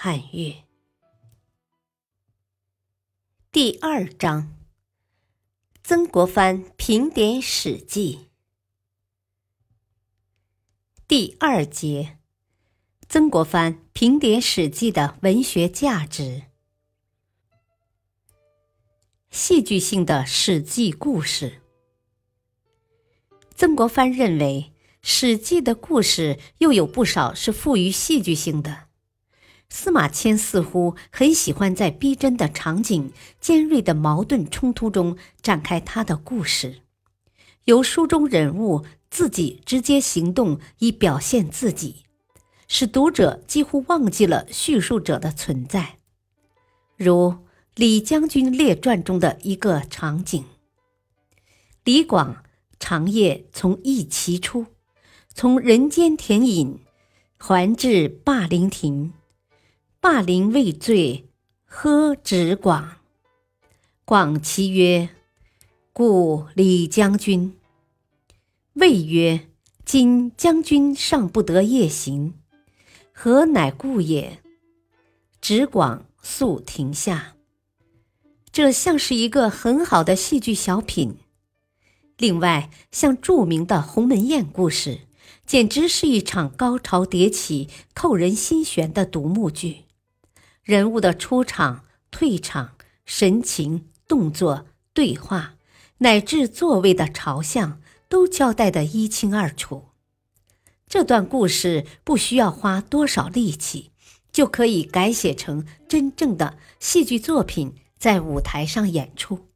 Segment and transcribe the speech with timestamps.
[0.00, 0.54] 汉乐
[3.50, 4.56] 第二章：
[5.82, 8.16] 曾国藩评点《史记》
[11.08, 12.16] 第二节：
[13.08, 16.44] 曾国藩评点《史记》的文学价值。
[19.30, 21.60] 戏剧性的《史记》故事，
[23.56, 24.72] 曾国藩认为，
[25.02, 28.86] 《史记》的故事又有不少是富于戏剧性的。
[29.70, 36.80] 司马迁似乎很喜欢在逼真的场景、尖锐的矛盾冲突中展开他的故事，
[37.64, 42.04] 由书中人物自己直接行动以表现自己，
[42.66, 45.98] 使读者几乎忘记了叙述者的存在。
[46.96, 47.30] 如
[47.74, 50.44] 《李将军列传》中的一个场景：
[51.84, 52.42] 李广
[52.80, 54.66] 长夜从义齐出，
[55.32, 56.80] 从人间田隐
[57.36, 59.12] 还至霸陵亭。
[60.00, 61.26] 霸陵未醉，
[61.64, 62.98] 喝止广。
[64.04, 65.08] 广其曰
[65.92, 67.56] ：“故李将军。”
[68.74, 69.48] 谓曰
[69.84, 72.34] ：“今将军尚不得夜行，
[73.12, 74.40] 何乃故也？”
[75.42, 77.34] 止广速停下。
[78.52, 81.16] 这像是一个很好的戏剧小品。
[82.18, 85.00] 另外，像著名的鸿门宴故事，
[85.44, 89.86] 简直是一场高潮迭起、扣人心弦的独幕剧。
[90.68, 92.74] 人物的出场、退场、
[93.06, 95.54] 神情、动作、对话，
[95.96, 99.86] 乃至座位的朝向，都交代得一清二楚。
[100.86, 103.92] 这段故事不需要花多少力气，
[104.30, 109.46] 就可以改写成真正的戏剧作品，在舞台上演出。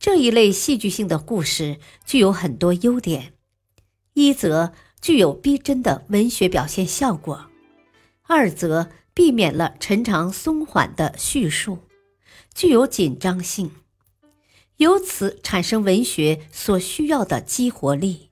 [0.00, 3.34] 这一类戏剧性的故事具有很多优点：
[4.14, 7.46] 一则具有逼真的文学表现效果；
[8.24, 8.90] 二则。
[9.14, 11.80] 避免了陈长松缓的叙述，
[12.54, 13.70] 具有紧张性，
[14.76, 18.30] 由此产生文学所需要的激活力。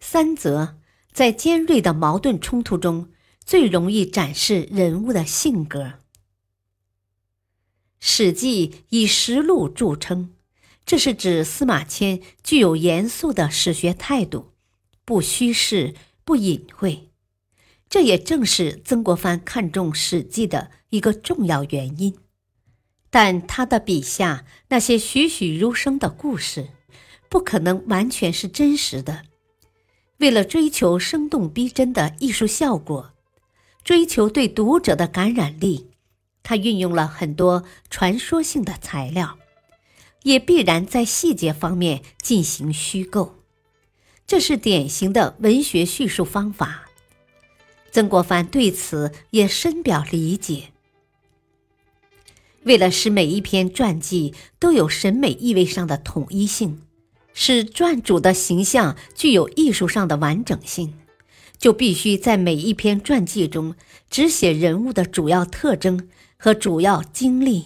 [0.00, 0.78] 三则
[1.12, 3.10] 在尖锐的矛盾冲突中，
[3.44, 5.84] 最容易展示人物的性格。
[7.98, 10.34] 《史记》以实录著称，
[10.86, 14.52] 这是指司马迁具有严肃的史学态度，
[15.04, 17.09] 不虚饰，不隐晦。
[17.90, 22.16] 这也正是曾国藩看重《史记》的一个重要原因，
[23.10, 26.68] 但他的笔下那些栩栩如生的故事，
[27.28, 29.24] 不可能完全是真实的。
[30.18, 33.10] 为了追求生动逼真的艺术效果，
[33.82, 35.88] 追求对读者的感染力，
[36.44, 39.36] 他运用了很多传说性的材料，
[40.22, 43.40] 也必然在细节方面进行虚构。
[44.28, 46.86] 这是典型的文学叙述方法。
[47.90, 50.70] 曾国藩对此也深表理解。
[52.64, 56.82] 为了使每一篇传记都有审美意味上的统一性，
[57.32, 60.94] 使传主的形象具有艺术上的完整性，
[61.56, 63.74] 就必须在每一篇传记中
[64.10, 67.64] 只写人物的主要特征和主要经历。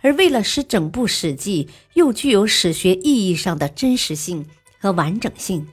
[0.00, 4.46] 而为了使整部史记又具有史学意义上的真实性
[4.80, 5.68] 和完整性。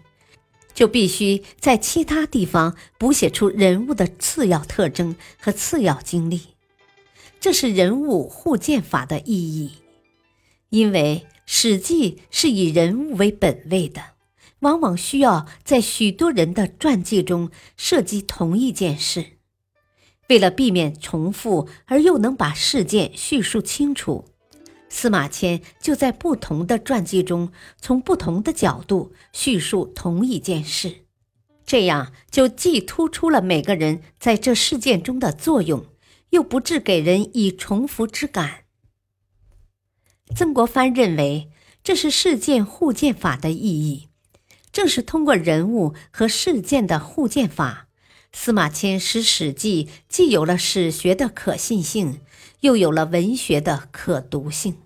[0.79, 6.39] 就必须在其他地方补写出人物的次要特征和次要经历，
[7.41, 9.73] 这是人物互鉴法的意义。
[10.69, 14.01] 因为《史记》是以人物为本位的，
[14.59, 19.31] 往往需要在许多人的传记中涉及同一件事。
[20.29, 24.28] 为了避免重复，而又能把事件叙述清楚。
[24.89, 31.05] 司马迁就在不同的传记中，从不同的角度叙述同一件事，
[31.65, 35.85] 这样就既突出了每个人在这事件中的作用，
[36.31, 38.65] 又不致给人以重复之感。
[40.35, 41.49] 曾国藩认为，
[41.83, 44.09] 这是事件互鉴法的意义。
[44.71, 47.88] 正是通过人物和事件的互鉴法，
[48.31, 52.21] 司马迁使《史记》既有了史学的可信性。
[52.61, 54.81] 又有了文学的可读性，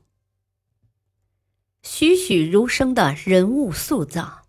[1.81, 4.43] 栩栩如生的人物塑造。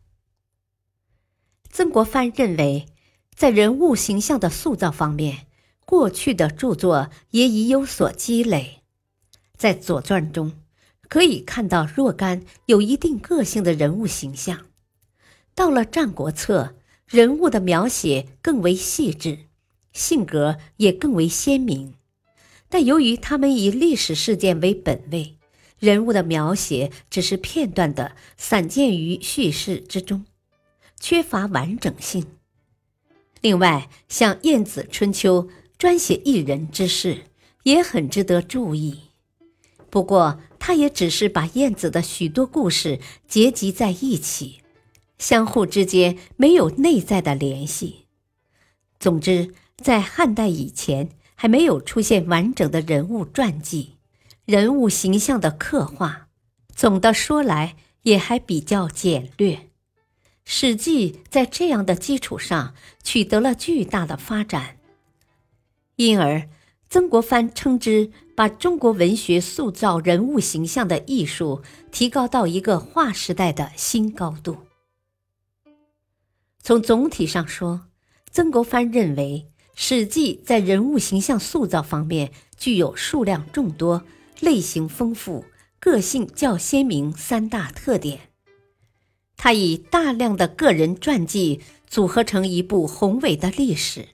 [1.70, 2.84] 曾国藩认为，
[3.34, 5.46] 在人物形象的塑造方面，
[5.86, 8.82] 过去的著作也已有所积累。
[9.56, 10.60] 在《左传》中，
[11.08, 14.66] 可以看到若干有一定个性的人物形象。
[15.54, 16.74] 到了《战国策》，
[17.06, 19.40] 人物的描写更为细致，
[19.92, 21.94] 性格也更为鲜明。
[22.68, 25.36] 但由于他们以历史事件为本位，
[25.78, 30.24] 人物的描写只是片段的散见于叙事之中，
[30.98, 32.26] 缺乏完整性。
[33.42, 35.44] 另外，像《晏子春秋》
[35.76, 37.24] 专写一人之事，
[37.64, 39.02] 也很值得注意。
[39.90, 42.98] 不过，他也只是把晏子的许多故事
[43.28, 44.62] 结集在一起，
[45.18, 48.06] 相互之间没有内在的联系。
[48.98, 53.96] 总之，在汉代以前，还没有出现完整的人物传记、
[54.44, 56.28] 人物形象的刻画。
[56.74, 59.54] 总的说来，也还比较简略。
[60.44, 64.76] 《史记》在这样的基础上取得了巨大的发展，
[65.96, 66.48] 因而
[66.90, 74.56] 曾国藩称之把中国文学塑造人物形象的艺术提高到一个划时代的新高度。
[76.64, 77.88] 从总体上说，
[78.30, 84.02] 曾国藩认为《史记》在人物形象塑造方面具有数量众多、
[84.40, 85.44] 类型丰富、
[85.78, 88.30] 个性较鲜明三大特点。
[89.36, 94.08] 他以大量的个人传记组合成一部宏伟的历史，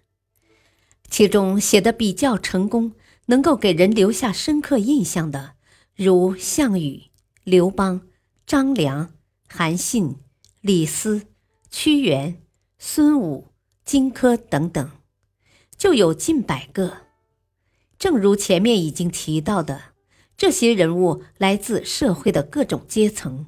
[1.08, 2.94] 其中写的比较成功、
[3.26, 5.52] 能够给人留下深刻印象的，
[5.94, 7.04] 如项羽、
[7.44, 8.08] 刘邦、
[8.44, 9.12] 张良、
[9.46, 10.16] 韩信、
[10.60, 11.28] 李斯、
[11.70, 12.42] 屈原、
[12.78, 13.46] 孙武、
[13.84, 14.90] 荆轲等等，
[15.76, 16.98] 就有近百个。
[17.98, 19.80] 正如前面已经提到的，
[20.36, 23.46] 这些人物来自社会的各种阶层。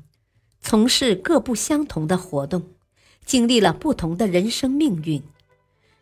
[0.61, 2.71] 从事各不相同的活动，
[3.25, 5.21] 经历了不同的人生命运，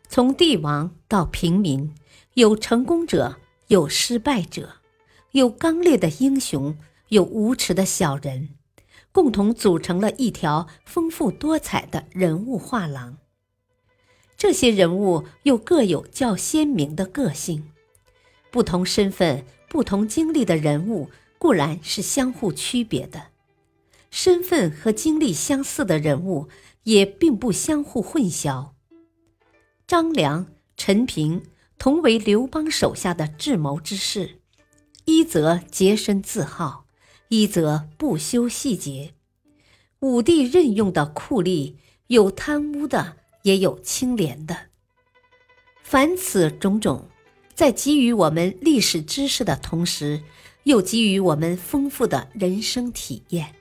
[0.06, 1.94] 从帝王到平民，
[2.34, 3.38] 有成功者，
[3.68, 4.74] 有失败者，
[5.30, 6.76] 有刚烈的英雄，
[7.08, 8.50] 有无耻的小人，
[9.12, 13.18] 共同组成了一条丰富多彩的人物画廊。
[14.36, 17.70] 这些人物又各有较鲜明的个性，
[18.50, 23.28] 不同身份、不同经历的人物固然是相互区别的。
[24.10, 26.48] 身份和经历相似的人物
[26.84, 28.70] 也并不相互混淆。
[29.86, 30.46] 张良、
[30.76, 31.44] 陈平
[31.78, 34.40] 同为刘邦手下的智谋之士，
[35.04, 36.86] 一则洁身自好，
[37.30, 39.14] 一则不修细节。
[40.00, 41.76] 武帝任用的酷吏，
[42.08, 44.66] 有贪污的，也有清廉的。
[45.84, 47.08] 凡此种种，
[47.54, 50.24] 在给予我们历史知识的同时，
[50.64, 53.54] 又给予我们丰富的人生体验。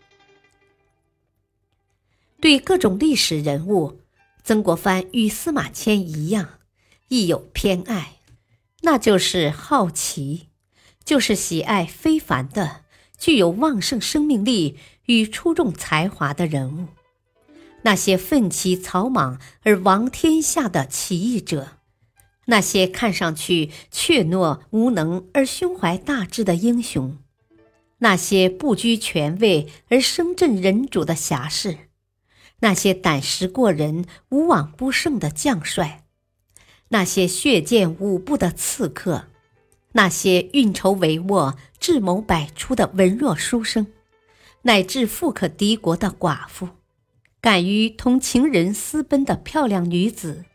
[2.41, 3.99] 对各种历史人物，
[4.43, 6.57] 曾国藩与司马迁一样，
[7.09, 8.15] 亦有偏爱，
[8.81, 10.47] 那就是好奇，
[11.05, 12.85] 就是喜爱非凡的、
[13.19, 16.87] 具有旺盛生命力与出众才华的人物，
[17.83, 21.77] 那些奋起草莽而亡天下的起义者，
[22.45, 27.17] 那些看上去怯懦无能而胸怀大志的英雄，
[27.99, 31.77] 那些不居权位而声震人主的侠士。
[32.61, 36.03] 那些胆识过人、无往不胜的将帅，
[36.89, 39.27] 那些血溅五步的刺客，
[39.91, 43.87] 那些运筹帷幄、智谋百出的文弱书生，
[44.63, 46.69] 乃至富可敌国的寡妇，
[47.41, 50.45] 敢于同情人私奔的漂亮女子，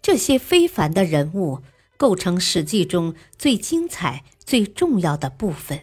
[0.00, 1.60] 这些非凡的人物
[1.96, 5.80] 构成《史记》中最精彩、最重要的部分。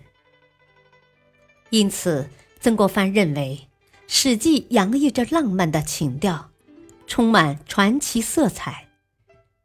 [1.70, 2.30] 因此，
[2.60, 3.68] 曾国藩认为。
[4.14, 6.52] 《史记》洋溢着浪漫的情调，
[7.08, 8.90] 充满传奇色彩，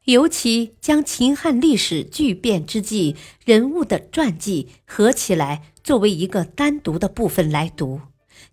[0.07, 8.01] 尤其将秦汉历史巨变之际人物的传记合起来作为一个单独的部分来读，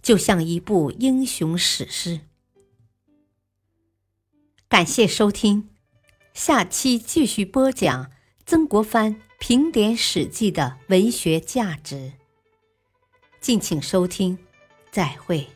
[0.02, 2.22] 就像一部英雄史诗。
[4.68, 5.70] 感谢收听，
[6.34, 8.12] 下期继续播讲
[8.48, 12.14] 曾国藩评点《史记》的文学价值。
[13.40, 14.40] 敬请收听，
[14.92, 15.48] 再会。